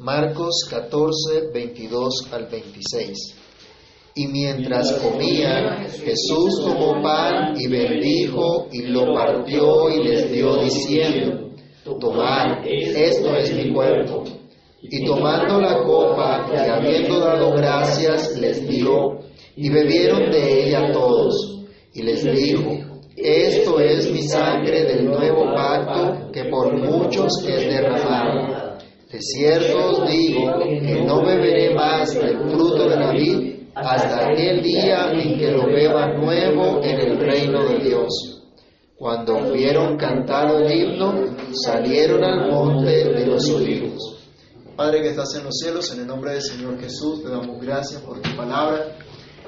[0.00, 3.36] Marcos 14, 22 al 26.
[4.14, 11.50] Y mientras comían, Jesús tomó pan y bendijo y lo partió y les dio diciendo,
[12.00, 14.24] tomad, esto es mi cuerpo.
[14.80, 19.18] Y tomando la copa y habiendo dado gracias, les dio,
[19.54, 21.66] y bebieron de ella todos.
[21.92, 22.70] Y les dijo,
[23.16, 28.69] esto es mi sangre del nuevo pacto que por muchos es derramada.
[29.10, 34.62] De cierto os digo que no beberé más del fruto de la vid hasta aquel
[34.62, 38.40] día en que lo beba nuevo en el reino de Dios.
[38.96, 41.12] Cuando hubieron cantado el himno,
[41.52, 44.16] salieron al monte de los olivos.
[44.76, 48.00] Padre que estás en los cielos, en el nombre del Señor Jesús, te damos gracias
[48.02, 48.96] por tu palabra.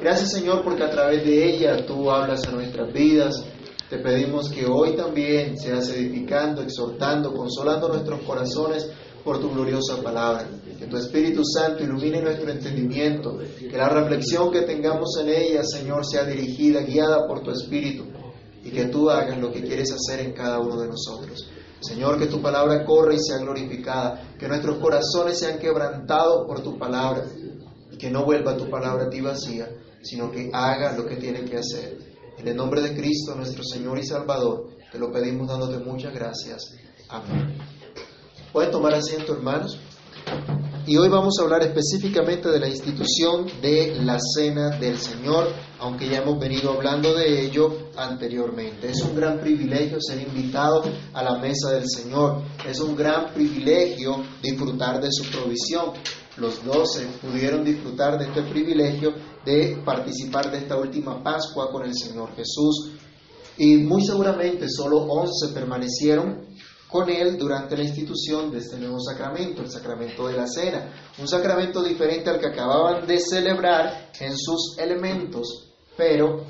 [0.01, 3.45] Gracias Señor porque a través de ella tú hablas a nuestras vidas.
[3.89, 8.91] Te pedimos que hoy también seas edificando, exhortando, consolando nuestros corazones
[9.25, 10.49] por tu gloriosa palabra.
[10.79, 16.05] Que tu Espíritu Santo ilumine nuestro entendimiento, que la reflexión que tengamos en ella, Señor,
[16.07, 18.05] sea dirigida, guiada por tu Espíritu,
[18.65, 21.49] y que tú hagas lo que quieres hacer en cada uno de nosotros.
[21.81, 26.79] Señor, que tu palabra corra y sea glorificada, que nuestros corazones sean quebrantados por tu
[26.79, 27.25] palabra
[27.91, 29.69] y que no vuelva tu palabra a ti vacía,
[30.01, 31.99] sino que haga lo que tiene que hacer.
[32.39, 36.73] En el nombre de Cristo, nuestro Señor y Salvador, te lo pedimos dándote muchas gracias.
[37.09, 37.72] Amén.
[38.53, 39.79] Pueden tomar asiento, hermanos.
[40.87, 46.11] Y hoy vamos a hablar específicamente de la institución de la Cena del Señor, aunque
[46.11, 48.91] ya hemos venido hablando de ello anteriormente.
[48.91, 50.83] Es un gran privilegio ser invitado
[51.15, 52.43] a la mesa del Señor.
[52.69, 55.93] Es un gran privilegio disfrutar de su provisión.
[56.37, 59.15] Los doce pudieron disfrutar de este privilegio
[59.47, 62.91] de participar de esta última Pascua con el Señor Jesús.
[63.57, 66.52] Y muy seguramente solo once permanecieron
[66.93, 71.27] con él durante la institución de este nuevo sacramento, el sacramento de la cena, un
[71.27, 76.45] sacramento diferente al que acababan de celebrar en sus elementos, pero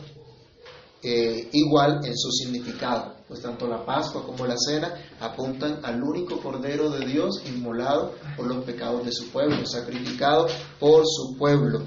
[1.00, 6.40] eh, igual en su significado, pues tanto la Pascua como la cena apuntan al único
[6.40, 10.48] Cordero de Dios inmolado por los pecados de su pueblo, sacrificado
[10.80, 11.83] por su pueblo,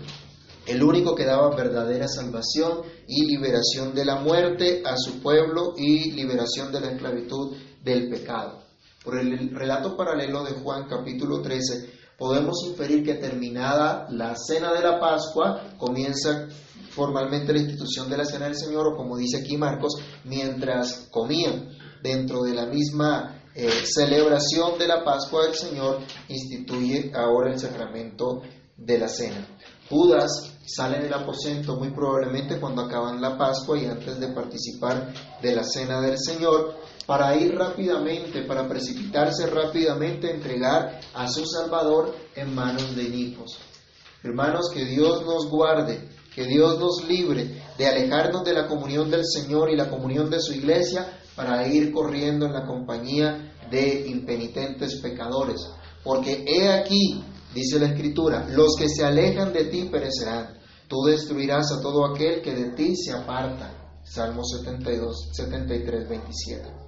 [0.65, 6.11] el único que daba verdadera salvación y liberación de la muerte a su pueblo y
[6.11, 8.63] liberación de la esclavitud del pecado.
[9.03, 14.81] Por el relato paralelo de Juan capítulo 13, podemos inferir que terminada la cena de
[14.81, 16.47] la Pascua, comienza
[16.89, 19.93] formalmente la institución de la cena del Señor, o como dice aquí Marcos,
[20.23, 21.69] mientras comían
[22.01, 28.41] dentro de la misma eh, celebración de la Pascua del Señor, instituye ahora el sacramento
[28.75, 29.47] de la cena.
[29.89, 35.55] Judas sale del aposento muy probablemente cuando acaban la Pascua y antes de participar de
[35.55, 36.75] la cena del Señor,
[37.05, 43.57] para ir rápidamente, para precipitarse rápidamente entregar a su Salvador en manos de hijos.
[44.23, 49.25] Hermanos, que Dios nos guarde, que Dios nos libre de alejarnos de la comunión del
[49.25, 54.99] Señor y la comunión de su iglesia para ir corriendo en la compañía de impenitentes
[55.01, 55.61] pecadores.
[56.03, 57.23] Porque he aquí,
[57.53, 60.57] dice la Escritura, los que se alejan de ti perecerán.
[60.87, 63.99] Tú destruirás a todo aquel que de ti se aparta.
[64.03, 66.84] Salmo 72, 73, 27.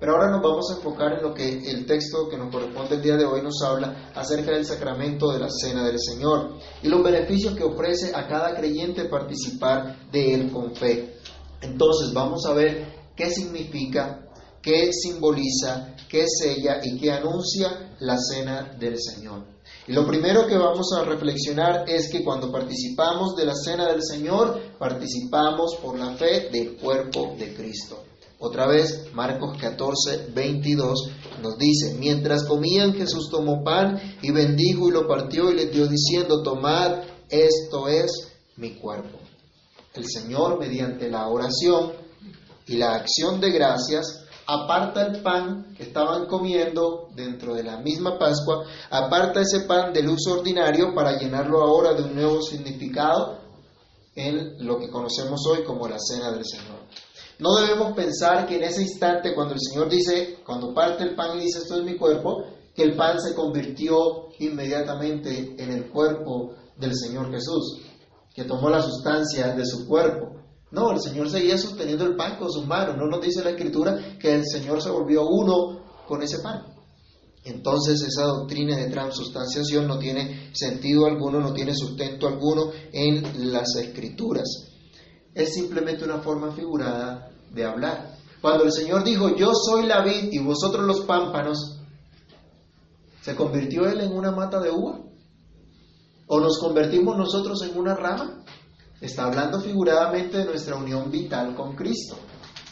[0.00, 3.02] Pero ahora nos vamos a enfocar en lo que el texto que nos corresponde el
[3.02, 7.02] día de hoy nos habla acerca del sacramento de la Cena del Señor y los
[7.02, 11.16] beneficios que ofrece a cada creyente participar de él con fe.
[11.60, 12.86] Entonces vamos a ver
[13.16, 14.28] qué significa,
[14.62, 19.46] qué simboliza, qué sella y qué anuncia la Cena del Señor.
[19.88, 24.04] Y lo primero que vamos a reflexionar es que cuando participamos de la Cena del
[24.04, 28.04] Señor, participamos por la fe del cuerpo de Cristo.
[28.40, 31.10] Otra vez, Marcos 14, 22
[31.42, 35.88] nos dice, mientras comían Jesús tomó pan y bendijo y lo partió y les dio
[35.88, 39.18] diciendo, tomad, esto es mi cuerpo.
[39.94, 41.92] El Señor, mediante la oración
[42.66, 48.18] y la acción de gracias, aparta el pan que estaban comiendo dentro de la misma
[48.18, 53.40] Pascua, aparta ese pan del uso ordinario para llenarlo ahora de un nuevo significado
[54.14, 56.77] en lo que conocemos hoy como la cena del Señor.
[57.38, 61.38] No debemos pensar que en ese instante, cuando el Señor dice, cuando parte el pan
[61.38, 62.44] y dice, esto es mi cuerpo,
[62.74, 67.80] que el pan se convirtió inmediatamente en el cuerpo del Señor Jesús,
[68.34, 70.32] que tomó la sustancia de su cuerpo.
[70.72, 72.96] No, el Señor seguía sosteniendo el pan con sus manos.
[72.96, 76.66] No nos dice la Escritura que el Señor se volvió uno con ese pan.
[77.44, 83.76] Entonces esa doctrina de transustanciación no tiene sentido alguno, no tiene sustento alguno en las
[83.76, 84.67] Escrituras
[85.34, 88.16] es simplemente una forma figurada de hablar.
[88.40, 91.78] Cuando el Señor dijo, yo soy la vid y vosotros los pámpanos,
[93.28, 95.00] ¿Se convirtió él en una mata de uva?
[96.28, 98.42] ¿O nos convertimos nosotros en una rama?
[99.02, 102.16] Está hablando figuradamente de nuestra unión vital con Cristo,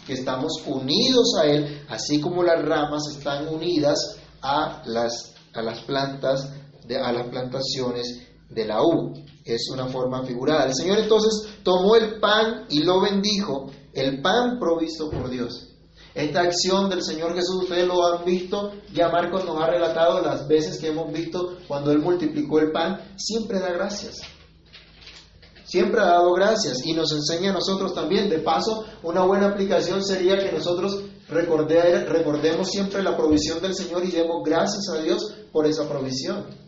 [0.07, 5.81] que estamos unidos a Él, así como las ramas están unidas a las, a las
[5.81, 6.51] plantas,
[6.87, 9.13] de, a las plantaciones de la uva.
[9.47, 10.67] Es una forma figurada.
[10.67, 15.69] El Señor entonces tomó el pan y lo bendijo, el pan provisto por Dios.
[16.15, 20.49] Esta acción del Señor Jesús, ustedes lo han visto, ya Marcos nos ha relatado las
[20.49, 24.17] veces que hemos visto cuando Él multiplicó el pan, siempre da gracias.
[25.65, 28.31] Siempre ha dado gracias y nos enseña a nosotros también.
[28.31, 34.11] De paso, una buena aplicación sería que nosotros recordemos siempre la provisión del Señor y
[34.11, 36.66] demos gracias a Dios por esa provisión.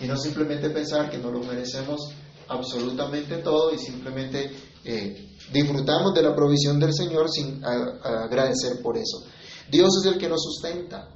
[0.00, 2.10] Y no simplemente pensar que no lo merecemos
[2.48, 4.50] absolutamente todo y simplemente
[4.84, 9.24] eh, disfrutamos de la provisión del Señor sin agradecer por eso.
[9.70, 11.08] Dios es el que nos sustenta.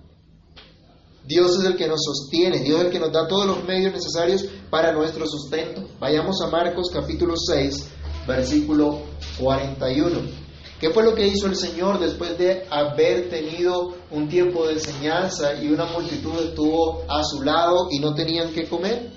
[1.27, 3.95] Dios es el que nos sostiene, Dios es el que nos da todos los medios
[3.95, 5.89] necesarios para nuestro sustento.
[5.99, 7.87] Vayamos a Marcos capítulo 6,
[8.27, 9.01] versículo
[9.39, 10.44] 41.
[10.81, 15.63] ¿Qué fue lo que hizo el Señor después de haber tenido un tiempo de enseñanza
[15.63, 19.11] y una multitud estuvo a su lado y no tenían que comer?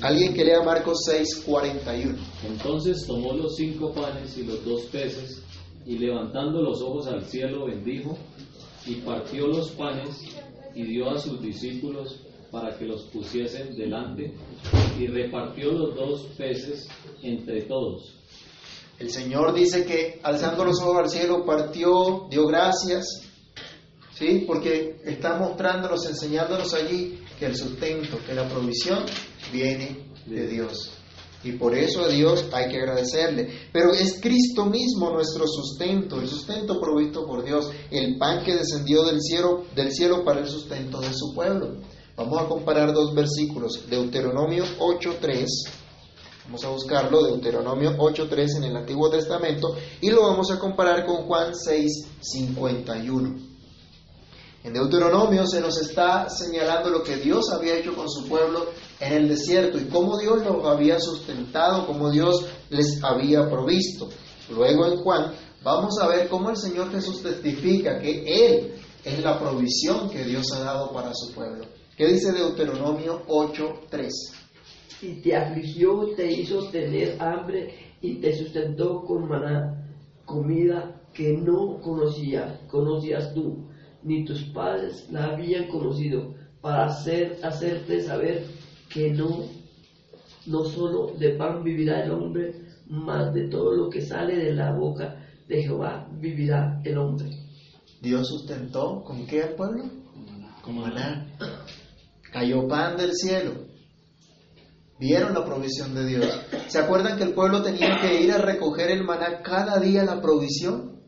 [0.00, 2.16] Alguien que lea Marcos 6, 41.
[2.46, 5.42] Entonces tomó los cinco panes y los dos peces
[5.84, 8.16] y levantando los ojos al cielo bendijo
[8.86, 10.22] y partió los panes
[10.74, 14.34] y dio a sus discípulos para que los pusiesen delante
[14.98, 16.88] y repartió los dos peces
[17.22, 18.15] entre todos.
[18.98, 23.06] El Señor dice que alzando los ojos al cielo partió, dio gracias,
[24.14, 24.44] ¿sí?
[24.46, 29.04] Porque está mostrándonos, enseñándonos allí que el sustento, que la provisión
[29.52, 30.92] viene de Dios.
[31.44, 33.50] Y por eso a Dios hay que agradecerle.
[33.72, 39.04] Pero es Cristo mismo nuestro sustento, el sustento provisto por Dios, el pan que descendió
[39.04, 41.76] del cielo, del cielo para el sustento de su pueblo.
[42.16, 45.46] Vamos a comparar dos versículos, Deuteronomio 8.3,
[46.46, 51.26] vamos a buscarlo, Deuteronomio 8.3 en el Antiguo Testamento, y lo vamos a comparar con
[51.26, 53.46] Juan 6.51.
[54.62, 58.66] En Deuteronomio se nos está señalando lo que Dios había hecho con su pueblo
[58.98, 64.08] en el desierto y cómo Dios los había sustentado, cómo Dios les había provisto.
[64.50, 65.32] Luego en Juan
[65.62, 70.50] vamos a ver cómo el Señor Jesús testifica que Él es la provisión que Dios
[70.52, 71.64] ha dado para su pueblo.
[71.96, 74.10] ¿Qué dice Deuteronomio 8.3?
[75.02, 79.88] Y te afligió, te hizo tener hambre y te sustentó con maná,
[80.24, 83.66] comida que no conocías, conocías tú
[84.02, 88.44] ni tus padres la habían conocido, para hacer, hacerte saber
[88.88, 89.44] que no,
[90.46, 92.54] no solo de pan vivirá el hombre,
[92.88, 97.30] más de todo lo que sale de la boca de Jehová vivirá el hombre.
[98.00, 99.84] Dios sustentó con qué al pueblo?
[100.62, 101.26] Con maná.
[102.32, 103.65] Cayó pan del cielo.
[104.98, 106.26] Vieron la provisión de Dios.
[106.68, 110.20] ¿Se acuerdan que el pueblo tenía que ir a recoger el maná cada día la
[110.20, 111.02] provisión?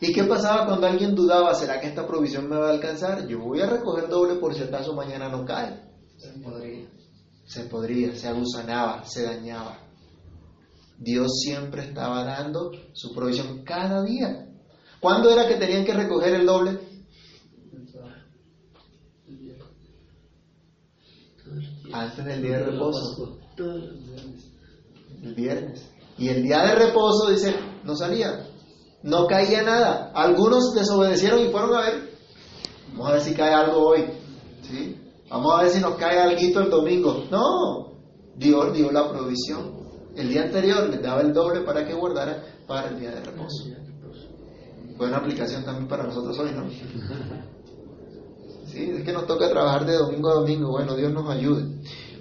[0.00, 3.26] ¿Y qué pasaba cuando alguien dudaba, ¿será que esta provisión me va a alcanzar?
[3.28, 5.80] Yo voy a recoger doble por si acaso mañana no cae.
[6.18, 6.88] Se podría.
[7.46, 9.78] Se podría, se agusanaba, se dañaba.
[10.98, 14.48] Dios siempre estaba dando su provisión cada día.
[15.00, 16.78] ¿Cuándo era que tenían que recoger el doble?
[21.92, 23.38] Antes del día de reposo.
[25.22, 25.88] El viernes.
[26.18, 28.46] Y el día de reposo, dice, no salía
[29.02, 30.12] no caía nada.
[30.14, 32.12] Algunos desobedecieron y fueron a ver.
[32.92, 34.04] Vamos a ver si cae algo hoy.
[34.62, 34.96] ¿sí?
[35.28, 37.24] Vamos a ver si nos cae algo el domingo.
[37.30, 37.92] No,
[38.36, 39.82] Dios dio la provisión.
[40.14, 43.64] El día anterior les daba el doble para que guardara para el día de reposo.
[44.96, 46.66] Buena aplicación también para nosotros hoy, ¿no?
[48.74, 50.70] Es que nos toca trabajar de domingo a domingo.
[50.70, 51.64] Bueno, Dios nos ayude.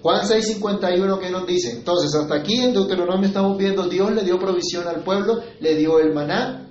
[0.01, 1.72] Juan 6:51, ¿qué nos dice?
[1.72, 6.00] Entonces, hasta aquí en Deuteronomio estamos viendo, Dios le dio provisión al pueblo, le dio
[6.00, 6.67] el maná,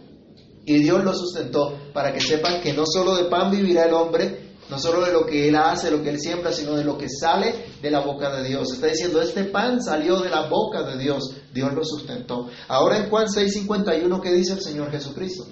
[0.66, 4.50] y Dios lo sustentó para que sepan que no solo de pan vivirá el hombre,
[4.68, 7.08] no solo de lo que él hace, lo que él siembra, sino de lo que
[7.08, 8.72] sale de la boca de Dios.
[8.72, 12.49] Está diciendo, este pan salió de la boca de Dios, Dios lo sustentó.
[12.68, 15.44] Ahora en Juan 6:51, ¿qué dice el Señor Jesucristo?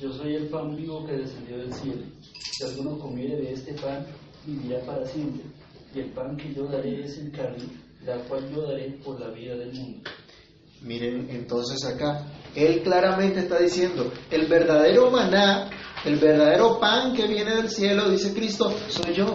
[0.00, 2.02] Yo soy el pan vivo que descendió del cielo.
[2.50, 4.06] Si alguno comiere de este pan,
[4.46, 5.44] vivirá para siempre.
[5.94, 7.64] Y el pan que yo daré es el carne,
[8.04, 10.10] la cual yo daré por la vida del mundo.
[10.82, 15.70] Miren entonces acá, él claramente está diciendo, el verdadero maná,
[16.04, 19.32] el verdadero pan que viene del cielo, dice Cristo, soy yo.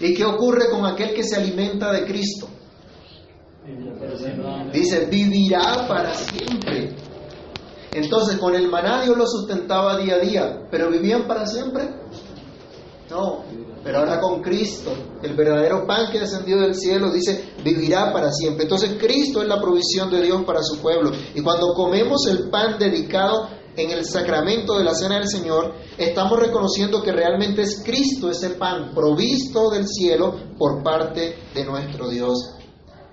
[0.00, 2.48] ¿Y qué ocurre con aquel que se alimenta de Cristo?
[4.72, 6.87] Dice, vivirá para siempre.
[7.92, 11.88] Entonces, con el maná Dios lo sustentaba día a día, pero vivían para siempre.
[13.10, 13.42] No,
[13.82, 14.92] Pero ahora con Cristo,
[15.22, 18.64] el verdadero pan que descendió del cielo, dice, vivirá para siempre.
[18.64, 21.10] Entonces Cristo es la provisión de Dios para su pueblo.
[21.34, 26.38] Y cuando comemos el pan dedicado en el sacramento de la cena del Señor, estamos
[26.38, 32.56] reconociendo que realmente es Cristo ese pan provisto del cielo por parte de nuestro Dios.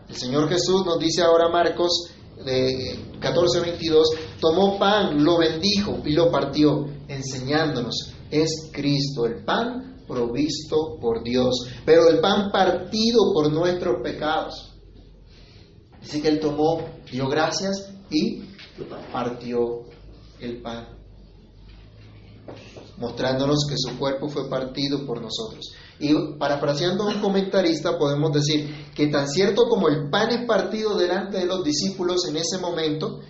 [0.10, 2.12] El Señor Jesús nos dice ahora Marcos
[2.44, 4.04] de 14:22,
[4.40, 11.68] tomó pan, lo bendijo y lo partió, enseñándonos, es Cristo el pan provisto por Dios,
[11.86, 14.74] pero el pan partido por nuestros pecados.
[16.02, 18.44] Así que él tomó, dio gracias y
[19.12, 19.86] partió
[20.40, 20.88] el pan,
[22.98, 25.74] mostrándonos que su cuerpo fue partido por nosotros.
[26.00, 30.98] Y parafraseando a un comentarista podemos decir que tan cierto como el pan es partido
[30.98, 33.22] delante de los discípulos en ese momento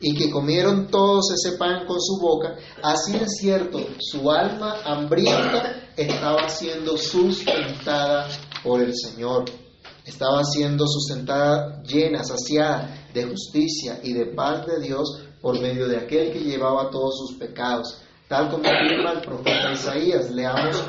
[0.00, 5.90] y que comieron todos ese pan con su boca, así es cierto, su alma hambrienta
[5.96, 8.26] estaba siendo sustentada
[8.62, 9.44] por el Señor.
[10.04, 15.98] Estaba siendo sustentada llena, saciada de justicia y de paz de Dios por medio de
[15.98, 20.30] aquel que llevaba todos sus pecados, tal como afirma el profeta Isaías.
[20.30, 20.82] Leamos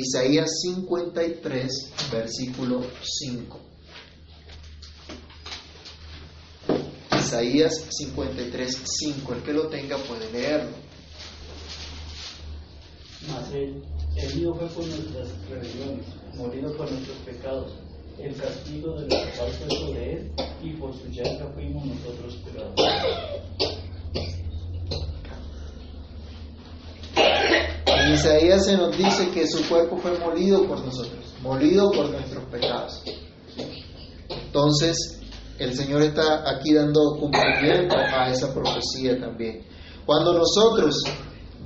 [0.00, 3.60] Isaías 53, versículo 5.
[7.18, 9.34] Isaías 53, 5.
[9.34, 10.70] El que lo tenga puede leerlo.
[13.28, 13.82] Mas él,
[14.16, 17.72] herido fue por nuestras rebeliones, morido por nuestros pecados.
[18.20, 22.74] El castigo de nuestra paz fue sobre él, y por su llaga fuimos nosotros curados.
[27.86, 32.44] En Isaías se nos dice que su cuerpo fue molido por nosotros, molido por nuestros
[32.46, 33.00] pecados.
[34.28, 35.20] Entonces,
[35.60, 39.64] el Señor está aquí dando cumplimiento a esa profecía también.
[40.04, 41.00] Cuando nosotros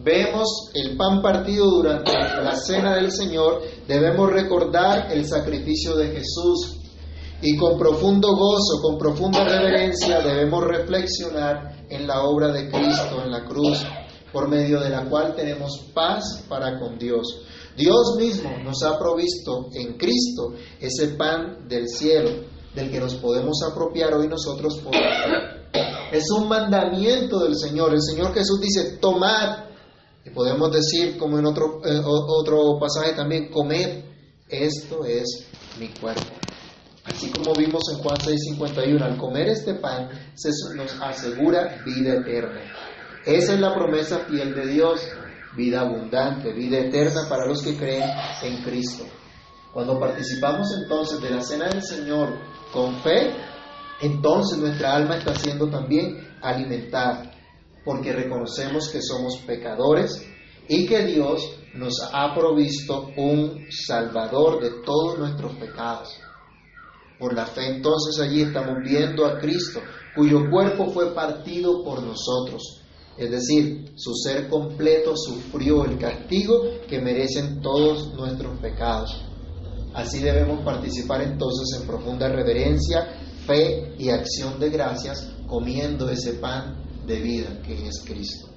[0.05, 6.81] vemos el pan partido durante la cena del Señor, debemos recordar el sacrificio de Jesús
[7.41, 13.31] y con profundo gozo, con profunda reverencia debemos reflexionar en la obra de Cristo en
[13.31, 13.85] la cruz,
[14.33, 17.43] por medio de la cual tenemos paz para con Dios.
[17.77, 22.31] Dios mismo nos ha provisto en Cristo ese pan del cielo,
[22.75, 24.95] del que nos podemos apropiar hoy nosotros por
[26.13, 27.95] Es un mandamiento del Señor.
[27.95, 29.65] El Señor Jesús dice, tomad,
[30.25, 34.05] y podemos decir como en otro, eh, otro pasaje también, comed,
[34.49, 35.47] esto es
[35.79, 36.43] mi cuerpo.
[37.05, 42.61] Así como vimos en Juan 6:51, al comer este pan se nos asegura vida eterna.
[43.25, 45.01] Esa es la promesa fiel de Dios,
[45.57, 48.11] vida abundante, vida eterna para los que creen
[48.43, 49.05] en Cristo.
[49.73, 52.37] Cuando participamos entonces de la cena del Señor
[52.73, 53.33] con fe,
[54.01, 57.31] entonces nuestra alma está siendo también alimentada,
[57.85, 60.29] porque reconocemos que somos pecadores
[60.67, 66.19] y que Dios nos ha provisto un Salvador de todos nuestros pecados.
[67.21, 69.81] Por la fe entonces allí estamos viendo a Cristo,
[70.17, 72.82] cuyo cuerpo fue partido por nosotros.
[73.17, 79.25] Es decir, su ser completo sufrió el castigo que merecen todos nuestros pecados.
[79.95, 83.07] Así debemos participar entonces en profunda reverencia,
[83.47, 88.49] fe y acción de gracias, comiendo ese pan de vida que es Cristo.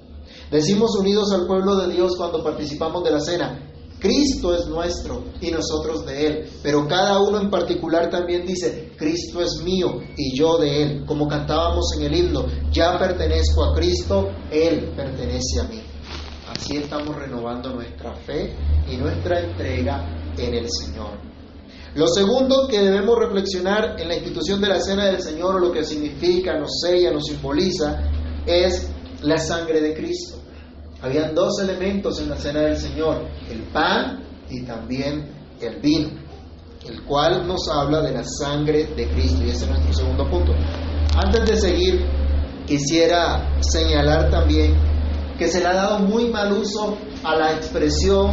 [0.50, 3.75] Decimos unidos al pueblo de Dios cuando participamos de la cena,
[4.06, 9.42] Cristo es nuestro y nosotros de Él, pero cada uno en particular también dice, Cristo
[9.42, 14.28] es mío y yo de Él, como cantábamos en el himno, ya pertenezco a Cristo,
[14.52, 15.82] Él pertenece a mí.
[16.48, 18.54] Así estamos renovando nuestra fe
[18.88, 20.06] y nuestra entrega
[20.38, 21.18] en el Señor.
[21.96, 25.72] Lo segundo que debemos reflexionar en la institución de la cena del Señor o lo
[25.72, 28.08] que significa, nos sella, nos simboliza,
[28.46, 28.88] es
[29.22, 30.45] la sangre de Cristo.
[31.02, 36.08] Habían dos elementos en la cena del Señor, el pan y también el vino,
[36.88, 40.52] el cual nos habla de la sangre de Cristo y ese es nuestro segundo punto.
[41.14, 42.06] Antes de seguir,
[42.66, 44.74] quisiera señalar también
[45.38, 48.30] que se le ha dado muy mal uso a la expresión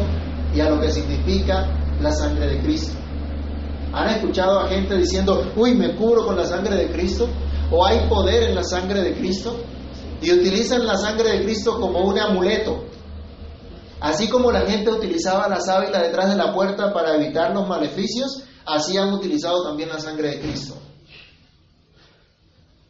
[0.55, 1.67] y a lo que significa
[2.01, 2.93] la sangre de Cristo.
[3.93, 7.27] ¿Han escuchado a gente diciendo, uy, me cubro con la sangre de Cristo?
[7.70, 9.55] ¿O hay poder en la sangre de Cristo?
[10.24, 12.86] Y utilizan la sangre de Cristo como un amuleto.
[14.00, 18.44] Así como la gente utilizaba la sábila detrás de la puerta para evitar los maleficios,
[18.65, 20.75] así han utilizado también la sangre de Cristo.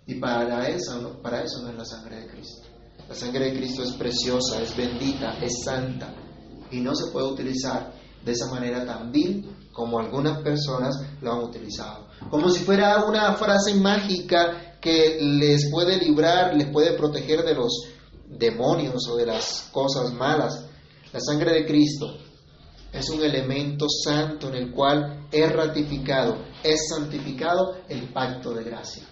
[0.06, 2.68] Y para eso, para eso no es la sangre de Cristo.
[3.10, 6.14] La sangre de Cristo es preciosa, es bendita, es santa
[6.72, 11.40] y no se puede utilizar de esa manera tan vil como algunas personas lo han
[11.40, 12.08] utilizado.
[12.30, 17.88] Como si fuera una frase mágica que les puede librar, les puede proteger de los
[18.28, 20.66] demonios o de las cosas malas.
[21.14, 22.18] La sangre de Cristo
[22.92, 29.04] es un elemento santo en el cual es ratificado, es santificado el pacto de gracia.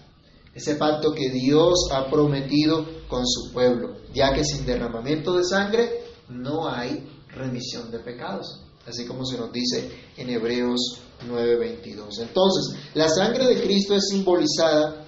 [0.54, 6.04] Ese pacto que Dios ha prometido con su pueblo, ya que sin derramamiento de sangre
[6.28, 12.18] no hay remisión de pecados, así como se nos dice en Hebreos 9:22.
[12.18, 15.01] Entonces, la sangre de Cristo es simbolizada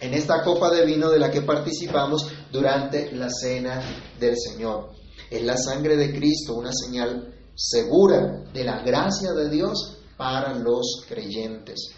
[0.00, 3.82] en esta copa de vino de la que participamos durante la cena
[4.18, 4.90] del Señor.
[5.30, 11.04] Es la sangre de Cristo una señal segura de la gracia de Dios para los
[11.08, 11.90] creyentes.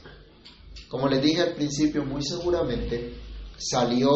[0.89, 3.15] Como les dije al principio, muy seguramente
[3.57, 4.11] salió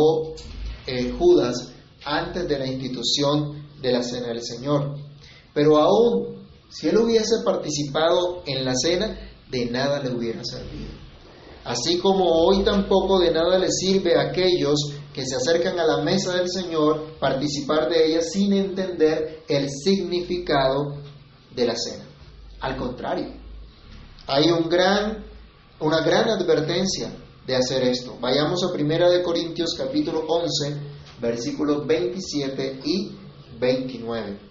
[0.86, 1.72] eh, Judas
[2.04, 4.96] antes de la institución de la cena del Señor.
[5.54, 9.18] Pero aún si él hubiese participado en la cena,
[9.50, 11.05] de nada le hubiera servido.
[11.66, 14.78] Así como hoy tampoco de nada le sirve a aquellos
[15.12, 20.94] que se acercan a la mesa del Señor participar de ella sin entender el significado
[21.56, 22.04] de la cena.
[22.60, 23.32] Al contrario,
[24.28, 25.24] hay un gran,
[25.80, 27.12] una gran advertencia
[27.44, 28.16] de hacer esto.
[28.20, 30.76] Vayamos a 1 de Corintios capítulo 11,
[31.20, 33.10] versículos 27 y
[33.58, 34.45] 29.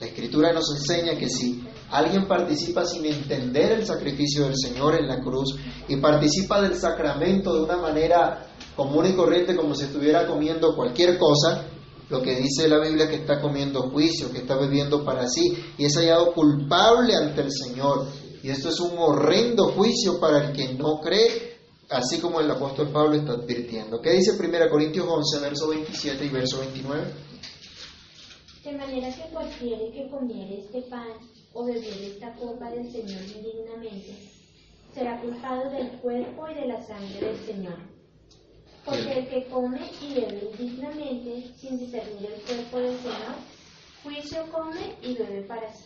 [0.00, 5.06] La escritura nos enseña que si alguien participa sin entender el sacrificio del Señor en
[5.06, 5.56] la cruz
[5.88, 11.18] y participa del sacramento de una manera común y corriente como si estuviera comiendo cualquier
[11.18, 11.66] cosa,
[12.08, 15.84] lo que dice la Biblia que está comiendo juicio, que está bebiendo para sí y
[15.84, 18.06] es hallado culpable ante el Señor.
[18.42, 21.58] Y esto es un horrendo juicio para el que no cree,
[21.90, 24.00] así como el apóstol Pablo está advirtiendo.
[24.00, 27.29] ¿Qué dice 1 Corintios 11, verso 27 y verso 29?
[28.64, 31.08] De manera que cualquiera que comiere este pan
[31.54, 34.14] o bebiere esta copa del Señor indignamente,
[34.92, 37.78] será culpado del cuerpo y de la sangre del Señor.
[38.84, 43.36] Porque el que come y bebe indignamente, sin discernir el cuerpo del Señor,
[44.02, 45.84] juicio come y bebe para sí.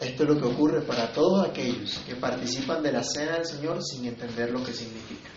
[0.00, 3.82] Esto es lo que ocurre para todos aquellos que participan de la cena del Señor
[3.82, 5.30] sin entender lo que significa,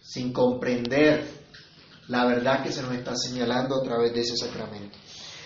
[0.00, 1.41] sin comprender
[2.08, 4.96] la verdad que se nos está señalando a través de ese sacramento.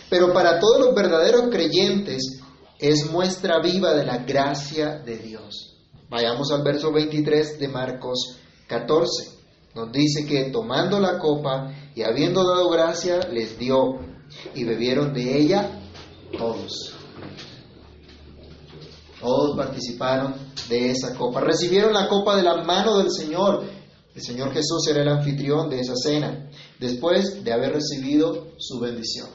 [0.09, 2.41] Pero para todos los verdaderos creyentes
[2.79, 5.77] es muestra viva de la gracia de Dios.
[6.09, 8.39] Vayamos al verso 23 de Marcos
[8.69, 9.37] 14.
[9.75, 13.99] Nos dice que tomando la copa y habiendo dado gracia, les dio
[14.55, 15.81] y bebieron de ella
[16.37, 16.95] todos.
[19.21, 20.35] Todos participaron
[20.69, 21.41] de esa copa.
[21.41, 23.65] Recibieron la copa de la mano del Señor.
[24.17, 26.49] El Señor Jesús era el anfitrión de esa cena,
[26.81, 29.29] después de haber recibido su bendición.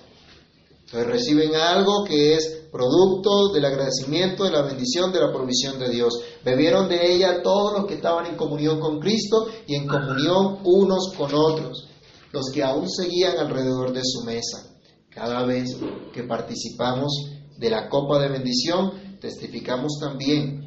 [0.86, 5.88] Entonces reciben algo que es producto del agradecimiento, de la bendición, de la provisión de
[5.90, 6.20] Dios.
[6.44, 11.14] Bebieron de ella todos los que estaban en comunión con Cristo y en comunión unos
[11.16, 11.88] con otros,
[12.32, 14.68] los que aún seguían alrededor de su mesa.
[15.12, 15.78] Cada vez
[16.12, 20.61] que participamos de la copa de bendición, testificamos también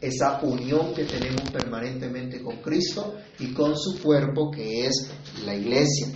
[0.00, 5.10] esa unión que tenemos permanentemente con Cristo y con su cuerpo que es
[5.44, 6.08] la iglesia.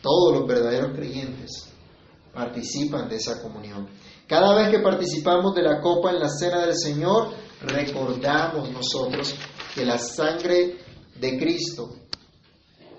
[0.00, 1.68] Todos los verdaderos creyentes
[2.32, 3.88] participan de esa comunión.
[4.26, 7.30] Cada vez que participamos de la copa en la cena del Señor,
[7.62, 9.34] recordamos nosotros
[9.74, 10.78] que la sangre
[11.20, 11.94] de Cristo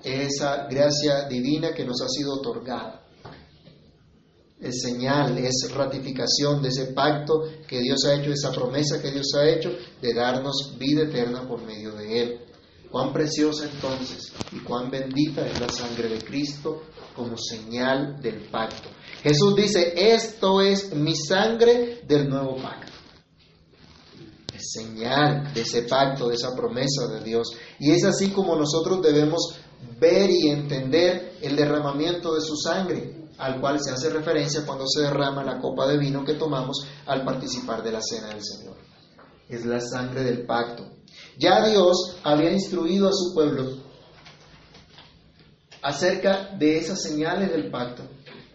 [0.04, 3.05] es esa gracia divina que nos ha sido otorgada.
[4.65, 9.28] Es señal, es ratificación de ese pacto que Dios ha hecho, esa promesa que Dios
[9.36, 9.69] ha hecho
[10.01, 12.39] de darnos vida eterna por medio de Él.
[12.89, 16.82] Cuán preciosa entonces y cuán bendita es la sangre de Cristo
[17.15, 18.89] como señal del pacto.
[19.21, 22.91] Jesús dice, esto es mi sangre del nuevo pacto.
[24.56, 27.49] Es señal de ese pacto, de esa promesa de Dios.
[27.80, 29.60] Y es así como nosotros debemos
[29.99, 35.02] ver y entender el derramamiento de su sangre, al cual se hace referencia cuando se
[35.02, 38.76] derrama la copa de vino que tomamos al participar de la cena del Señor.
[39.50, 40.84] Es la sangre del pacto.
[41.38, 43.84] Ya Dios había instruido a su pueblo
[45.82, 48.04] acerca de esas señales del pacto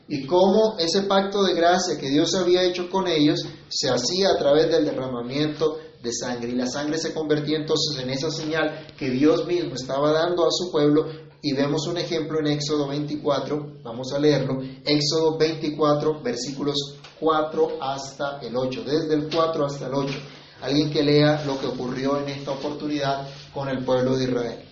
[0.09, 4.39] y cómo ese pacto de gracia que Dios había hecho con ellos se hacía a
[4.39, 6.51] través del derramamiento de sangre.
[6.51, 10.51] Y la sangre se convertía entonces en esa señal que Dios mismo estaba dando a
[10.51, 11.07] su pueblo.
[11.43, 18.41] Y vemos un ejemplo en Éxodo 24, vamos a leerlo, Éxodo 24, versículos 4 hasta
[18.41, 20.15] el 8, desde el 4 hasta el 8.
[20.63, 24.65] Alguien que lea lo que ocurrió en esta oportunidad con el pueblo de Israel.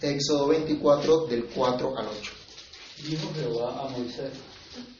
[0.00, 2.32] Éxodo 24 del 4 al 8.
[3.08, 4.32] Dijo Jehová a Moisés,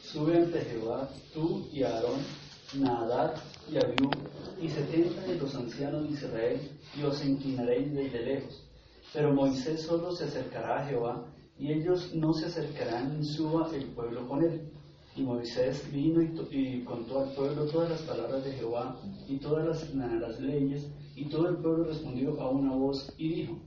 [0.03, 2.19] sube ante Jehová tú y Aarón,
[2.73, 3.35] Nadab
[3.71, 4.09] y Abiú,
[4.61, 8.66] y setenta de los ancianos de Israel, y os inclinaréis desde lejos.
[9.13, 11.25] Pero Moisés solo se acercará a Jehová,
[11.57, 14.69] y ellos no se acercarán ni suba el pueblo con él.
[15.15, 19.93] Y Moisés vino y, contó al pueblo todas las palabras de Jehová y todas las,
[19.95, 23.57] las leyes, y todo el pueblo respondió a una voz y dijo,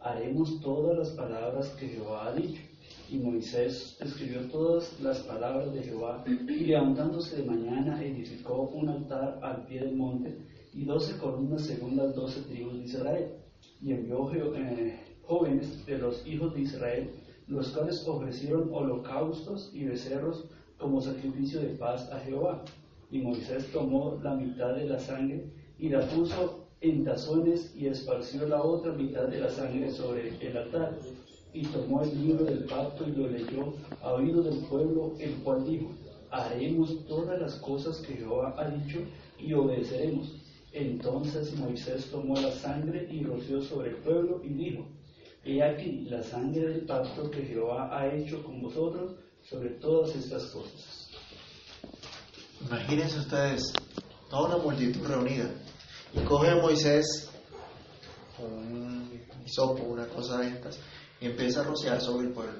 [0.00, 2.62] haremos todas las palabras que Jehová ha dicho.
[3.10, 9.38] Y Moisés escribió todas las palabras de Jehová, y levantándose de mañana edificó un altar
[9.42, 10.38] al pie del monte,
[10.72, 13.43] y doce columnas según las doce tribus de Israel.
[13.84, 17.10] Y envió eh, jóvenes de los hijos de Israel,
[17.48, 20.46] los cuales ofrecieron holocaustos y becerros
[20.78, 22.64] como sacrificio de paz a Jehová.
[23.10, 25.44] Y Moisés tomó la mitad de la sangre
[25.78, 30.56] y la puso en tazones y esparció la otra mitad de la sangre sobre el
[30.56, 30.96] altar.
[31.52, 35.64] Y tomó el libro del pacto y lo leyó a oído del pueblo, el cual
[35.64, 35.90] dijo,
[36.30, 39.00] haremos todas las cosas que Jehová ha dicho
[39.38, 40.40] y obedeceremos.
[40.74, 44.88] Entonces Moisés tomó la sangre y roció sobre el pueblo y dijo,
[45.44, 49.14] He aquí la sangre del pacto que Jehová ha hecho con vosotros
[49.48, 51.10] sobre todas estas cosas.
[52.60, 53.72] Imagínense ustedes
[54.28, 55.48] toda una multitud reunida
[56.12, 57.30] y coge a Moisés
[58.40, 59.12] un
[59.46, 60.76] hisopo, una cosa de estas,
[61.20, 62.58] y empieza a rociar sobre el pueblo.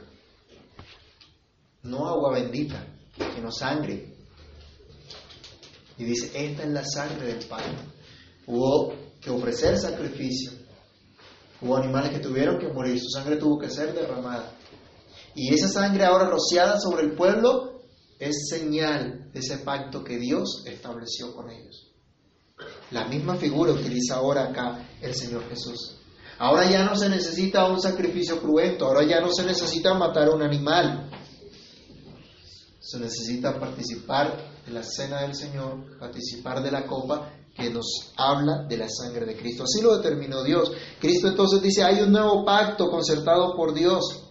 [1.82, 2.86] No agua bendita,
[3.34, 4.14] sino sangre.
[5.98, 7.93] Y dice, esta es la sangre del Padre.
[8.46, 10.52] Hubo que ofrecer sacrificio.
[11.60, 14.52] Hubo animales que tuvieron que morir, su sangre tuvo que ser derramada.
[15.34, 17.80] Y esa sangre ahora rociada sobre el pueblo
[18.18, 21.90] es señal de ese pacto que Dios estableció con ellos.
[22.90, 25.96] La misma figura utiliza ahora acá el Señor Jesús.
[26.38, 30.34] Ahora ya no se necesita un sacrificio cruento, ahora ya no se necesita matar a
[30.34, 31.10] un animal.
[32.80, 38.64] Se necesita participar de la cena del Señor, participar de la copa que nos habla
[38.68, 39.64] de la sangre de Cristo.
[39.64, 40.72] Así lo determinó Dios.
[41.00, 44.24] Cristo entonces dice, hay un nuevo pacto concertado por Dios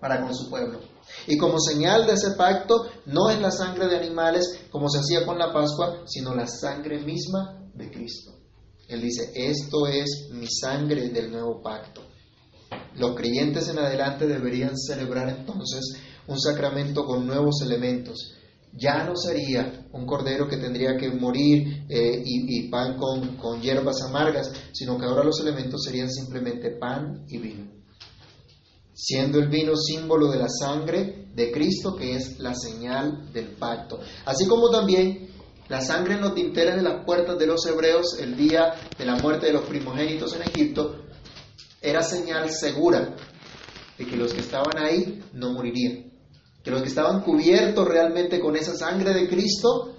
[0.00, 0.80] para con su pueblo.
[1.26, 5.24] Y como señal de ese pacto no es la sangre de animales como se hacía
[5.24, 8.32] con la Pascua, sino la sangre misma de Cristo.
[8.88, 12.02] Él dice, esto es mi sangre del nuevo pacto.
[12.96, 18.34] Los creyentes en adelante deberían celebrar entonces un sacramento con nuevos elementos.
[18.72, 24.02] Ya no sería un cordero que tendría que morir eh, y, pan con, con hierbas
[24.02, 27.78] amargas, sino que ahora los elementos serían simplemente pan y vino
[29.00, 34.00] siendo el vino símbolo de la sangre de Cristo, que es la señal del pacto.
[34.24, 35.28] Así como también
[35.68, 39.14] la sangre en los dinteles de las puertas de los hebreos el día de la
[39.16, 41.04] muerte de los primogénitos en Egipto
[41.80, 43.14] era señal segura
[43.96, 46.07] de que los que estaban ahí no morirían,
[46.62, 49.96] que los que estaban cubiertos realmente con esa sangre de Cristo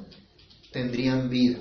[0.72, 1.60] tendrían vida,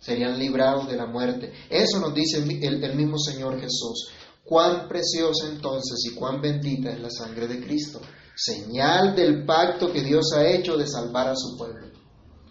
[0.00, 1.52] serían librados de la muerte.
[1.68, 4.10] Eso nos dice el, el mismo Señor Jesús.
[4.44, 8.00] Cuán preciosa entonces y cuán bendita es la sangre de Cristo,
[8.34, 11.86] señal del pacto que Dios ha hecho de salvar a su pueblo,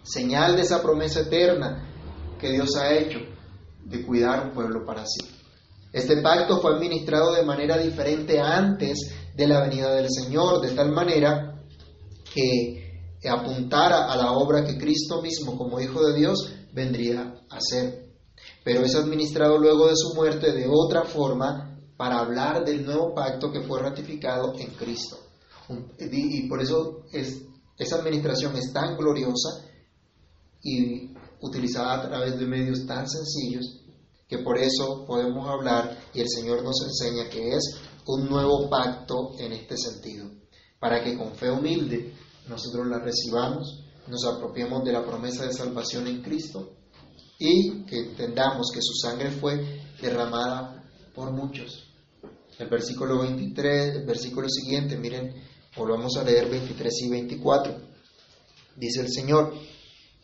[0.02, 1.86] señal de esa promesa eterna
[2.38, 3.18] que Dios ha hecho
[3.84, 5.20] de cuidar un pueblo para sí.
[5.92, 10.92] Este pacto fue administrado de manera diferente antes de la venida del Señor, de tal
[10.92, 11.49] manera
[12.32, 18.10] que apuntara a la obra que Cristo mismo como Hijo de Dios vendría a hacer.
[18.64, 23.52] Pero es administrado luego de su muerte de otra forma para hablar del nuevo pacto
[23.52, 25.18] que fue ratificado en Cristo.
[25.98, 27.42] Y por eso es,
[27.78, 29.64] esa administración es tan gloriosa
[30.62, 31.10] y
[31.42, 33.80] utilizada a través de medios tan sencillos
[34.28, 39.32] que por eso podemos hablar y el Señor nos enseña que es un nuevo pacto
[39.38, 40.30] en este sentido,
[40.80, 42.14] para que con fe humilde
[42.48, 46.72] nosotros la recibamos, nos apropiemos de la promesa de salvación en Cristo
[47.38, 50.82] y que entendamos que su sangre fue derramada
[51.14, 51.90] por muchos
[52.60, 55.34] el versículo 23, el versículo siguiente, miren,
[55.76, 57.74] volvamos a leer 23 y 24.
[58.76, 59.54] Dice el Señor,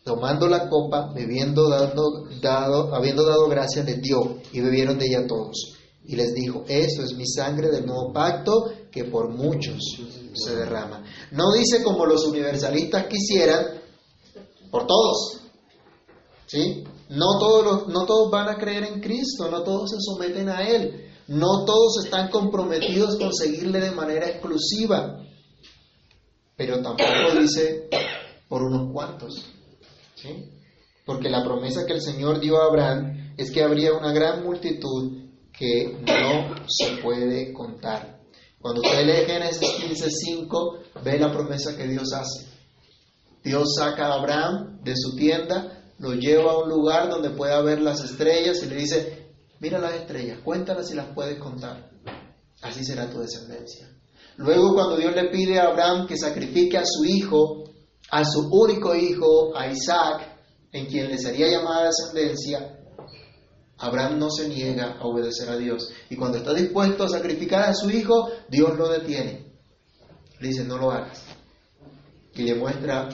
[0.03, 5.25] tomando la copa, bebiendo, dando, dado, habiendo dado gracia, les dio y bebieron de ella
[5.27, 5.77] todos.
[6.05, 9.77] Y les dijo, esto es mi sangre del nuevo pacto que por muchos
[10.33, 11.03] se derrama.
[11.31, 13.81] No dice como los universalistas quisieran,
[14.71, 15.41] por todos.
[16.45, 16.83] ¿Sí?
[17.09, 21.05] No todos, no todos van a creer en Cristo, no todos se someten a Él.
[21.27, 25.21] No todos están comprometidos con seguirle de manera exclusiva,
[26.55, 27.89] pero tampoco dice
[28.47, 29.45] por unos cuantos.
[30.15, 30.49] ¿sí?
[31.05, 35.27] Porque la promesa que el Señor dio a Abraham es que habría una gran multitud
[35.51, 38.16] que no se puede contar.
[38.59, 42.47] Cuando usted lee Génesis 15:5, ve la promesa que Dios hace.
[43.43, 47.81] Dios saca a Abraham de su tienda, lo lleva a un lugar donde pueda ver
[47.81, 49.17] las estrellas y le dice,
[49.59, 51.89] Mira las estrellas, cuéntalas si las puedes contar.
[52.61, 53.89] Así será tu descendencia.
[54.37, 57.63] Luego cuando Dios le pide a Abraham que sacrifique a su hijo,
[58.11, 60.37] a su único hijo, a Isaac,
[60.71, 62.76] en quien le sería llamada descendencia,
[63.79, 65.91] Abraham no se niega a obedecer a Dios.
[66.09, 69.45] Y cuando está dispuesto a sacrificar a su hijo, Dios lo detiene.
[70.39, 71.23] Le dice, no lo hagas.
[72.35, 73.09] Y le muestra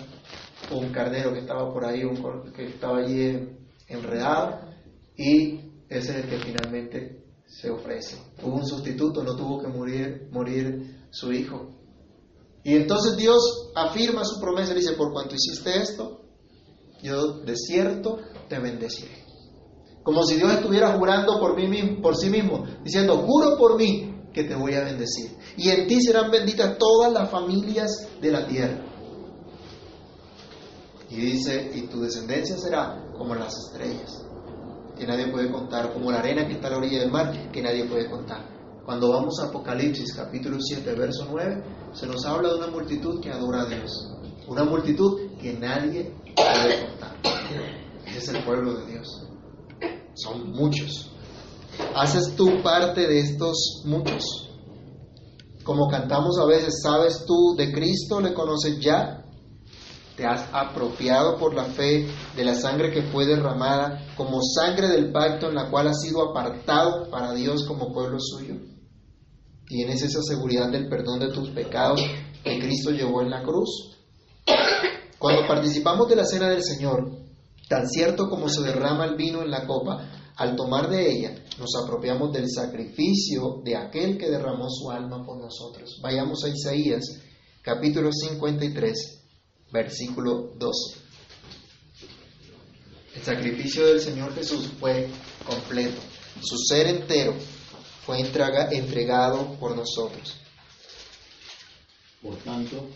[0.71, 3.49] un carnero que estaba por ahí, un, que estaba allí
[3.87, 4.59] enredado,
[5.17, 8.17] y ese es el que finalmente se ofrece.
[8.41, 11.69] Hubo un sustituto, no tuvo que morir, morir su hijo.
[12.63, 16.21] Y entonces Dios afirma su promesa y dice, por cuanto hiciste esto,
[17.01, 19.22] yo de cierto te bendeciré.
[20.03, 24.43] Como si Dios estuviera jurando por, mí por sí mismo, diciendo, juro por mí que
[24.43, 25.37] te voy a bendecir.
[25.55, 28.83] Y en ti serán benditas todas las familias de la tierra.
[31.09, 34.25] Y dice, y tu descendencia será como las estrellas,
[34.97, 37.61] que nadie puede contar, como la arena que está a la orilla del mar, que
[37.61, 38.53] nadie puede contar.
[38.83, 41.63] Cuando vamos a Apocalipsis capítulo 7, verso 9,
[41.93, 44.11] se nos habla de una multitud que adora a Dios.
[44.47, 47.15] Una multitud que nadie puede contar.
[48.05, 49.32] Es el pueblo de Dios.
[50.15, 51.09] Son muchos.
[51.95, 54.49] ¿Haces tú parte de estos muchos?
[55.63, 58.19] Como cantamos a veces, ¿sabes tú de Cristo?
[58.19, 59.25] ¿Le conoces ya?
[60.15, 65.11] ¿Te has apropiado por la fe de la sangre que fue derramada como sangre del
[65.11, 68.55] pacto en la cual has sido apartado para Dios como pueblo suyo?
[69.65, 72.01] ¿Tienes esa seguridad del perdón de tus pecados
[72.43, 73.97] que Cristo llevó en la cruz?
[75.17, 77.22] Cuando participamos de la cena del Señor,
[77.67, 81.75] Tan cierto como se derrama el vino en la copa, al tomar de ella nos
[81.83, 85.99] apropiamos del sacrificio de aquel que derramó su alma por nosotros.
[86.01, 87.03] Vayamos a Isaías
[87.61, 89.21] capítulo 53,
[89.71, 90.99] versículo 12.
[93.15, 95.07] El sacrificio del Señor Jesús fue
[95.45, 96.01] completo.
[96.41, 97.35] Su ser entero
[98.05, 100.35] fue entregado por nosotros.
[102.21, 102.89] Por tanto,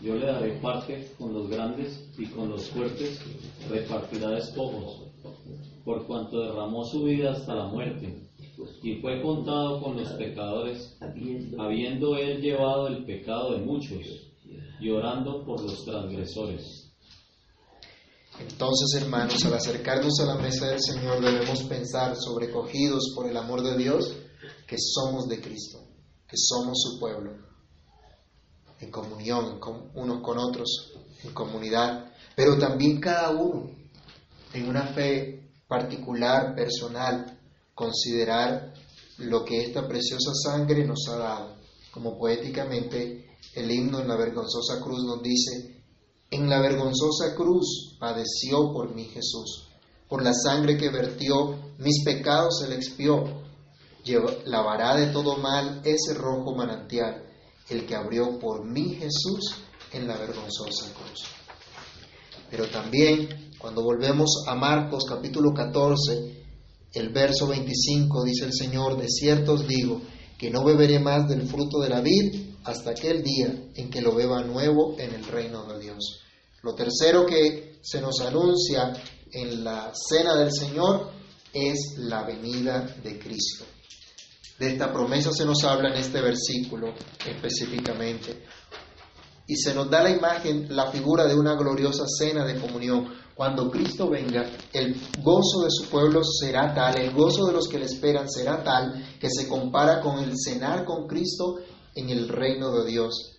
[0.00, 3.18] yo le daré parte con los grandes y con los fuertes
[3.70, 5.02] repartirá despojos,
[5.84, 8.28] por cuanto derramó su vida hasta la muerte,
[8.82, 10.96] y fue contado con los pecadores,
[11.58, 14.04] habiendo él llevado el pecado de muchos,
[14.80, 16.92] llorando por los transgresores.
[18.38, 23.62] Entonces, hermanos, al acercarnos a la mesa del Señor debemos pensar, sobrecogidos por el amor
[23.62, 24.14] de Dios,
[24.66, 25.78] que somos de Cristo,
[26.28, 27.45] que somos su pueblo
[28.80, 30.92] en comunión con unos con otros,
[31.24, 33.70] en comunidad, pero también cada uno
[34.52, 37.38] en una fe particular, personal,
[37.74, 38.72] considerar
[39.18, 41.56] lo que esta preciosa sangre nos ha dado.
[41.90, 45.82] Como poéticamente el himno en la vergonzosa cruz nos dice,
[46.30, 49.68] en la vergonzosa cruz padeció por mí Jesús,
[50.08, 53.24] por la sangre que vertió, mis pecados se le expió,
[54.44, 57.25] lavará de todo mal ese rojo manantial
[57.68, 59.56] el que abrió por mí Jesús
[59.92, 61.24] en la vergonzosa cruz.
[62.50, 66.44] Pero también cuando volvemos a Marcos capítulo 14,
[66.94, 70.00] el verso 25 dice el Señor, de cierto os digo
[70.38, 74.14] que no beberé más del fruto de la vid hasta aquel día en que lo
[74.14, 76.20] beba nuevo en el reino de Dios.
[76.62, 78.92] Lo tercero que se nos anuncia
[79.32, 81.10] en la cena del Señor
[81.52, 83.64] es la venida de Cristo.
[84.58, 86.94] De esta promesa se nos habla en este versículo
[87.26, 88.44] específicamente.
[89.46, 93.06] Y se nos da la imagen, la figura de una gloriosa cena de comunión.
[93.34, 97.78] Cuando Cristo venga, el gozo de su pueblo será tal, el gozo de los que
[97.78, 101.56] le esperan será tal, que se compara con el cenar con Cristo
[101.94, 103.38] en el reino de Dios,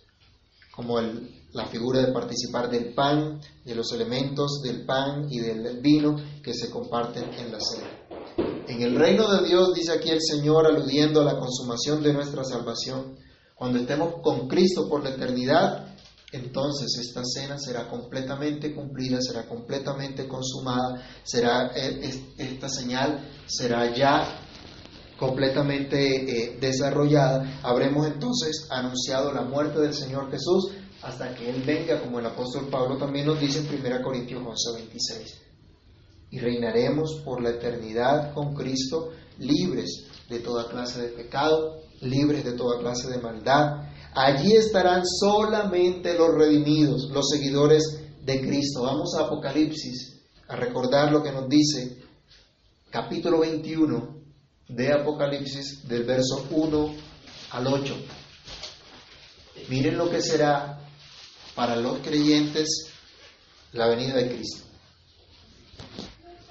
[0.70, 6.16] como la figura de participar del pan, de los elementos del pan y del vino
[6.42, 8.07] que se comparten en la cena.
[8.68, 12.44] En el reino de Dios, dice aquí el Señor, aludiendo a la consumación de nuestra
[12.44, 13.16] salvación,
[13.54, 15.96] cuando estemos con Cristo por la eternidad,
[16.32, 24.38] entonces esta cena será completamente cumplida, será completamente consumada, será eh, esta señal será ya
[25.18, 27.60] completamente eh, desarrollada.
[27.62, 32.68] Habremos entonces anunciado la muerte del Señor Jesús hasta que Él venga, como el apóstol
[32.70, 35.47] Pablo también nos dice en 1 Corintios 11, 26
[36.30, 42.52] y reinaremos por la eternidad con Cristo, libres de toda clase de pecado, libres de
[42.52, 43.88] toda clase de maldad.
[44.14, 48.82] Allí estarán solamente los redimidos, los seguidores de Cristo.
[48.82, 51.98] Vamos a Apocalipsis a recordar lo que nos dice
[52.90, 54.16] capítulo 21
[54.68, 56.94] de Apocalipsis del verso 1
[57.52, 57.96] al 8.
[59.68, 60.80] Miren lo que será
[61.54, 62.90] para los creyentes
[63.72, 64.68] la venida de Cristo.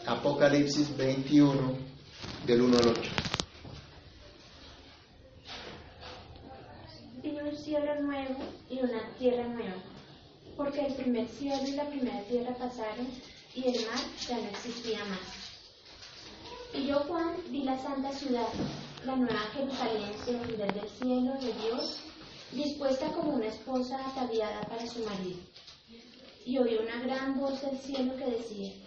[0.08, 1.76] Apocalipsis 21,
[2.46, 3.02] del 1 al 8.
[7.24, 8.38] Y un cielo nuevo
[8.70, 9.84] y una tierra nueva,
[10.56, 13.06] porque el primer cielo y la primera tierra pasaron
[13.54, 15.20] y el mar ya no existía más.
[16.74, 18.48] Y yo, Juan, vi la santa ciudad,
[19.06, 21.98] la nueva Jerusalén, ciudad del cielo de Dios,
[22.54, 25.40] dispuesta como una esposa ataviada para su marido.
[26.46, 28.87] Y oí una gran voz del cielo que decía,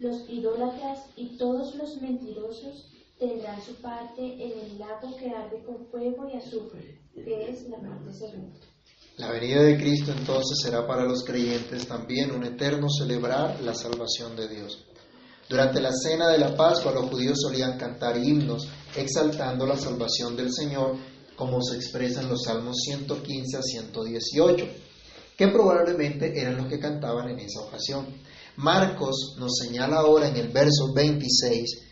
[0.00, 5.86] los idólatras y todos los mentirosos tendrán su parte en el lago que arde con
[5.90, 8.56] fuego y azufre, que es la muerte segunda.
[9.18, 14.34] La venida de Cristo entonces será para los creyentes también un eterno celebrar la salvación
[14.34, 14.86] de Dios.
[15.46, 20.50] Durante la cena de la Pascua los judíos solían cantar himnos exaltando la salvación del
[20.50, 20.96] Señor,
[21.36, 24.66] como se expresa en los Salmos 115 a 118,
[25.36, 28.06] que probablemente eran los que cantaban en esa ocasión.
[28.56, 31.90] Marcos nos señala ahora en el verso 26,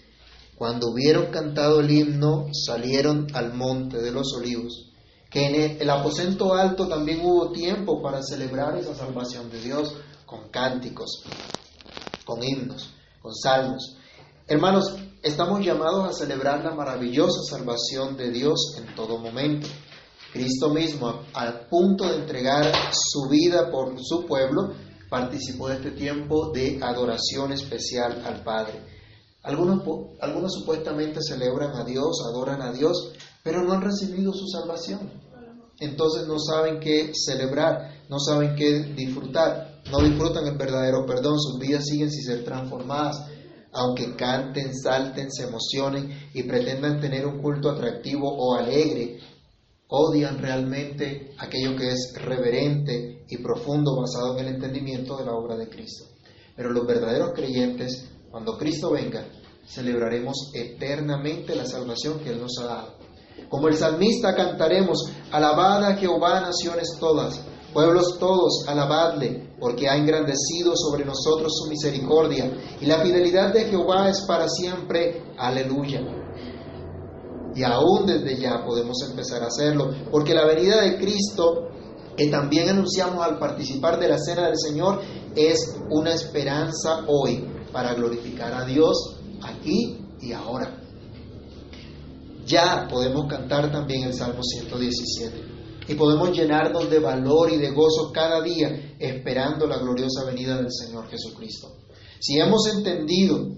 [0.57, 4.91] cuando hubieron cantado el himno, salieron al monte de los olivos,
[5.31, 9.95] que en el aposento alto también hubo tiempo para celebrar esa salvación de Dios
[10.27, 11.23] con cánticos,
[12.25, 12.91] con himnos,
[13.23, 13.97] con salmos.
[14.47, 19.69] Hermanos, estamos llamados a celebrar la maravillosa salvación de Dios en todo momento.
[20.33, 24.75] Cristo mismo, al punto de entregar su vida por su pueblo,
[25.09, 28.81] participó de este tiempo de adoración especial al Padre.
[29.43, 29.83] Algunos,
[30.21, 35.11] algunos supuestamente celebran a Dios, adoran a Dios, pero no han recibido su salvación.
[35.81, 41.59] Entonces no saben qué celebrar, no saben qué disfrutar, no disfrutan el verdadero perdón, sus
[41.59, 43.27] vidas siguen sin ser transformadas,
[43.73, 49.19] aunque canten, salten, se emocionen y pretendan tener un culto atractivo o alegre,
[49.89, 55.57] odian realmente aquello que es reverente y profundo basado en el entendimiento de la obra
[55.57, 56.05] de Cristo.
[56.55, 59.25] Pero los verdaderos creyentes, cuando Cristo venga,
[59.67, 62.99] celebraremos eternamente la salvación que Él nos ha dado.
[63.49, 67.41] Como el salmista cantaremos, alabad a Jehová naciones todas,
[67.73, 74.09] pueblos todos, alabadle, porque ha engrandecido sobre nosotros su misericordia, y la fidelidad de Jehová
[74.11, 76.28] es para siempre, aleluya.
[77.55, 81.69] Y aún desde ya podemos empezar a hacerlo, porque la venida de Cristo,
[82.17, 85.01] que también anunciamos al participar de la cena del Señor,
[85.35, 90.83] es una esperanza hoy para glorificar a Dios aquí y ahora.
[92.47, 95.59] Ya podemos cantar también el Salmo 117
[95.89, 100.73] y podemos llenarnos de valor y de gozo cada día esperando la gloriosa venida del
[100.73, 101.69] Señor Jesucristo.
[102.21, 103.49] Si hemos entendido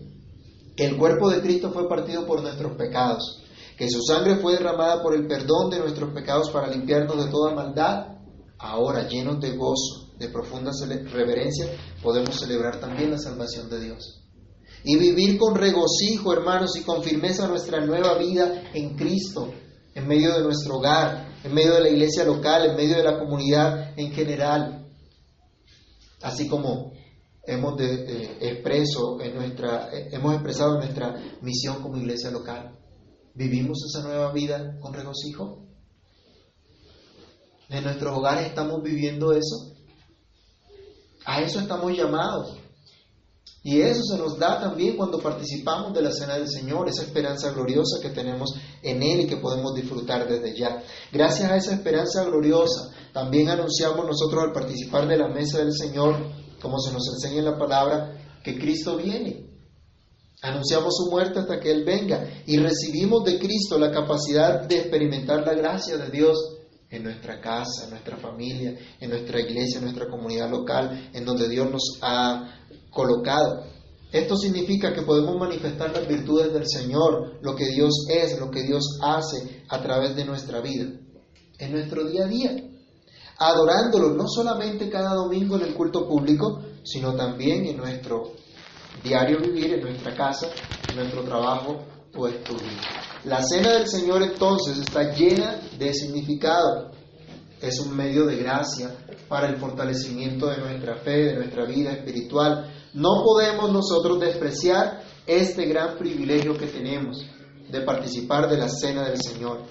[0.76, 3.39] que el cuerpo de Cristo fue partido por nuestros pecados,
[3.80, 7.54] que su sangre fue derramada por el perdón de nuestros pecados para limpiarnos de toda
[7.54, 8.08] maldad,
[8.58, 10.70] ahora llenos de gozo, de profunda
[11.10, 11.64] reverencia,
[12.02, 14.20] podemos celebrar también la salvación de Dios
[14.84, 19.50] y vivir con regocijo, hermanos, y con firmeza nuestra nueva vida en Cristo,
[19.94, 23.18] en medio de nuestro hogar, en medio de la iglesia local, en medio de la
[23.18, 24.90] comunidad en general,
[26.20, 26.92] así como
[27.46, 32.76] hemos expreso en nuestra, hemos expresado nuestra misión como iglesia local.
[33.34, 35.66] ¿Vivimos esa nueva vida con regocijo?
[37.68, 39.74] ¿En nuestros hogares estamos viviendo eso?
[41.24, 42.56] A eso estamos llamados.
[43.62, 47.52] Y eso se nos da también cuando participamos de la cena del Señor, esa esperanza
[47.52, 50.82] gloriosa que tenemos en Él y que podemos disfrutar desde ya.
[51.12, 56.16] Gracias a esa esperanza gloriosa, también anunciamos nosotros al participar de la mesa del Señor,
[56.62, 59.49] como se nos enseña en la palabra, que Cristo viene.
[60.42, 65.46] Anunciamos su muerte hasta que Él venga y recibimos de Cristo la capacidad de experimentar
[65.46, 66.56] la gracia de Dios
[66.88, 71.48] en nuestra casa, en nuestra familia, en nuestra iglesia, en nuestra comunidad local, en donde
[71.48, 72.58] Dios nos ha
[72.90, 73.64] colocado.
[74.10, 78.62] Esto significa que podemos manifestar las virtudes del Señor, lo que Dios es, lo que
[78.62, 80.86] Dios hace a través de nuestra vida,
[81.58, 82.56] en nuestro día a día,
[83.38, 88.32] adorándolo no solamente cada domingo en el culto público, sino también en nuestro
[89.02, 90.48] diario vivir, en nuestra casa,
[90.88, 91.84] en nuestro trabajo
[92.14, 92.68] o estudio.
[93.24, 96.90] La cena del Señor entonces está llena de significado.
[97.60, 98.94] Es un medio de gracia
[99.28, 102.72] para el fortalecimiento de nuestra fe, de nuestra vida espiritual.
[102.94, 107.24] No podemos nosotros despreciar este gran privilegio que tenemos
[107.70, 109.62] de participar de la cena del Señor.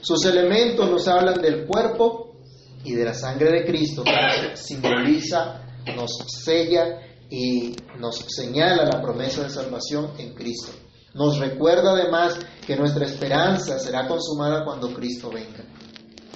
[0.00, 2.36] Sus elementos nos hablan del cuerpo
[2.84, 5.62] y de la sangre de Cristo, que simboliza,
[5.96, 7.00] nos sella
[7.34, 10.70] y nos señala la promesa de salvación en Cristo.
[11.14, 15.64] Nos recuerda además que nuestra esperanza será consumada cuando Cristo venga.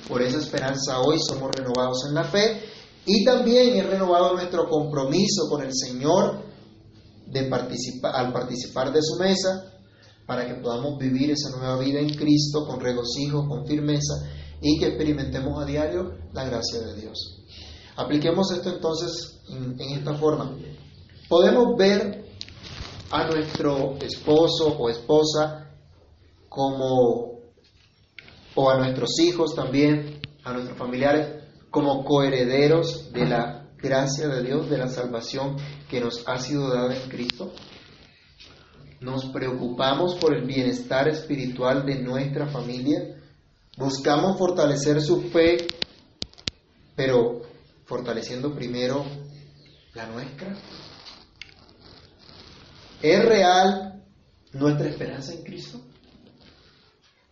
[0.09, 2.62] Por esa esperanza hoy somos renovados en la fe
[3.07, 6.42] y también es renovado nuestro compromiso con el Señor
[7.26, 9.72] de participar, al participar de su mesa
[10.26, 14.14] para que podamos vivir esa nueva vida en Cristo con regocijo, con firmeza
[14.61, 17.44] y que experimentemos a diario la gracia de Dios.
[17.96, 20.57] Apliquemos esto entonces en, en esta forma.
[21.29, 22.24] Podemos ver
[23.11, 25.70] a nuestro esposo o esposa
[26.49, 27.41] como,
[28.55, 34.70] o a nuestros hijos también, a nuestros familiares, como coherederos de la gracia de Dios,
[34.70, 35.57] de la salvación
[35.91, 37.53] que nos ha sido dada en Cristo.
[39.01, 43.01] Nos preocupamos por el bienestar espiritual de nuestra familia.
[43.76, 45.59] Buscamos fortalecer su fe,
[46.97, 47.43] pero
[47.85, 49.05] fortaleciendo primero
[49.95, 50.57] la nuestra.
[53.01, 54.03] ¿Es real
[54.53, 55.80] nuestra esperanza en Cristo?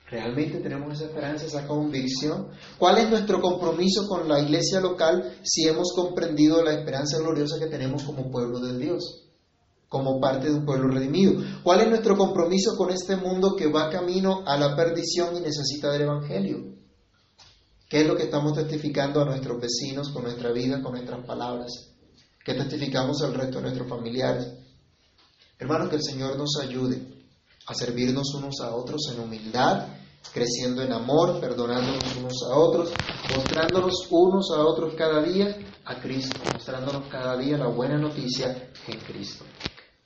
[0.09, 2.49] ¿Realmente tenemos esa esperanza, esa convicción?
[2.79, 7.67] ¿Cuál es nuestro compromiso con la iglesia local si hemos comprendido la esperanza gloriosa que
[7.67, 9.25] tenemos como pueblo de Dios?
[9.89, 11.43] Como parte de un pueblo redimido.
[11.65, 15.91] ¿Cuál es nuestro compromiso con este mundo que va camino a la perdición y necesita
[15.91, 16.77] del Evangelio?
[17.89, 21.73] ¿Qué es lo que estamos testificando a nuestros vecinos con nuestra vida, con nuestras palabras?
[22.45, 24.66] ¿Qué testificamos al resto de nuestros familiares?
[25.59, 27.01] Hermanos, que el Señor nos ayude
[27.67, 29.87] a servirnos unos a otros en humildad,
[30.31, 32.91] creciendo en amor, perdonándonos unos a otros,
[33.35, 39.01] mostrándonos unos a otros cada día a Cristo, mostrándonos cada día la buena noticia en
[39.01, 39.47] Cristo.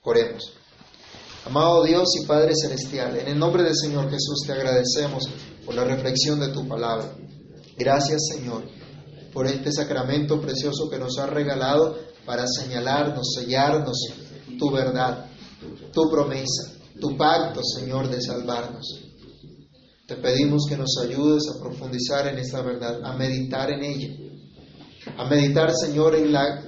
[0.03, 0.53] Oremos.
[1.45, 5.23] Amado Dios y Padre Celestial, en el nombre del Señor Jesús te agradecemos
[5.65, 7.13] por la reflexión de tu palabra.
[7.77, 8.63] Gracias Señor
[9.33, 13.97] por este sacramento precioso que nos has regalado para señalarnos, sellarnos
[14.57, 15.30] tu verdad
[15.91, 18.85] tu promesa, tu pacto, Señor, de salvarnos.
[20.07, 24.13] Te pedimos que nos ayudes a profundizar en esta verdad, a meditar en ella,
[25.17, 26.63] a meditar, Señor, en la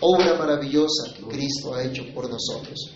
[0.00, 2.90] obra maravillosa que Cristo ha hecho por nosotros,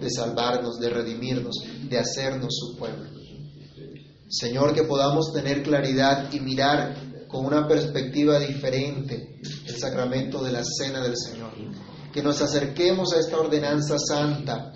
[0.00, 1.54] de salvarnos, de redimirnos,
[1.88, 3.10] de hacernos su pueblo.
[4.28, 6.96] Señor, que podamos tener claridad y mirar
[7.28, 11.52] con una perspectiva diferente el sacramento de la cena del Señor
[12.14, 14.72] que nos acerquemos a esta ordenanza santa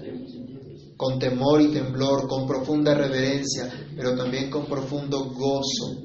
[0.97, 6.03] con temor y temblor, con profunda reverencia, pero también con profundo gozo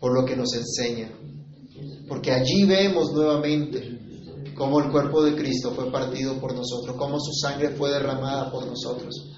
[0.00, 1.12] por lo que nos enseña.
[2.08, 7.34] Porque allí vemos nuevamente cómo el cuerpo de Cristo fue partido por nosotros, cómo su
[7.34, 9.36] sangre fue derramada por nosotros,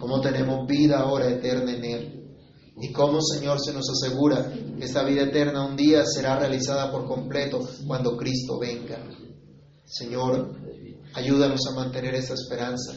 [0.00, 2.36] cómo tenemos vida ahora eterna en Él.
[2.80, 7.06] Y cómo, Señor, se nos asegura que esta vida eterna un día será realizada por
[7.06, 8.98] completo cuando Cristo venga.
[9.84, 10.56] Señor,
[11.14, 12.92] ayúdanos a mantener esa esperanza,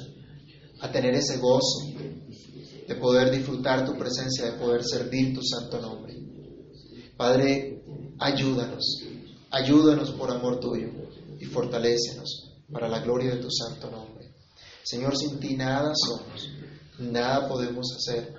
[0.82, 1.88] a tener ese gozo
[2.88, 6.16] de poder disfrutar tu presencia, de poder servir tu santo nombre.
[7.18, 7.84] Padre,
[8.20, 9.02] ayúdanos,
[9.52, 10.90] ayúdanos por amor tuyo
[11.40, 14.34] y fortalécenos para la gloria de tu santo nombre.
[14.84, 16.50] Señor, sin ti nada somos,
[17.00, 18.34] nada podemos hacer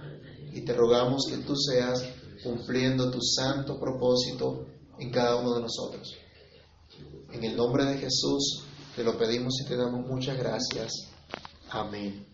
[0.52, 2.02] y te rogamos que tú seas
[2.42, 4.66] cumpliendo tu santo propósito
[4.98, 6.14] en cada uno de nosotros.
[7.36, 8.64] En el nombre de Jesús
[8.94, 10.90] te lo pedimos y te damos muchas gracias.
[11.68, 12.24] Amén.